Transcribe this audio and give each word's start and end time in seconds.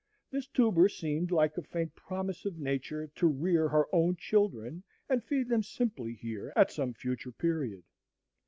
This 0.31 0.47
tuber 0.47 0.89
seemed 0.89 1.29
like 1.29 1.55
a 1.59 1.61
faint 1.61 1.93
promise 1.93 2.43
of 2.45 2.57
Nature 2.57 3.05
to 3.13 3.27
rear 3.27 3.67
her 3.69 3.85
own 3.93 4.15
children 4.15 4.81
and 5.07 5.23
feed 5.23 5.47
them 5.47 5.61
simply 5.61 6.13
here 6.15 6.51
at 6.55 6.71
some 6.71 6.95
future 6.95 7.31
period. 7.31 7.83